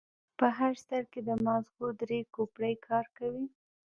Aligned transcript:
په 0.37 0.47
هر 0.57 0.73
سر 0.87 1.03
کې 1.11 1.21
د 1.27 1.29
ماغزو 1.45 1.87
درې 2.01 2.19
کوپړۍ 2.35 2.75
کار 2.87 3.05
کوي. 3.17 3.45